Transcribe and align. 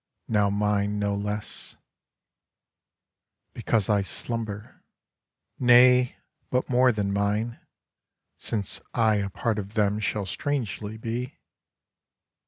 Now 0.27 0.49
mine 0.49 0.97
no 0.97 1.13
less 1.13 1.77
Because 3.53 3.87
I 3.87 4.01
slumber. 4.01 4.81
Nay, 5.59 6.15
but 6.49 6.67
more 6.67 6.91
than 6.91 7.13
mine. 7.13 7.59
Since 8.35 8.81
I 8.95 9.17
a 9.17 9.29
part 9.29 9.59
of 9.59 9.75
them 9.75 9.99
shall 9.99 10.25
strangely 10.25 10.97
be. 10.97 11.37